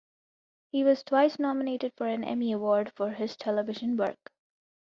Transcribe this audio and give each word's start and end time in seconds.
He 0.71 0.83
was 0.83 1.03
twice 1.03 1.37
nominated 1.37 1.93
for 1.95 2.07
an 2.07 2.23
Emmy 2.23 2.53
Award 2.53 2.91
for 2.95 3.11
his 3.11 3.37
television 3.37 3.95
work. 3.97 4.31